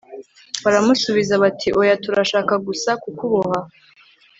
[0.63, 3.59] baramusubiza bati oya, turashaka gusa kukuboha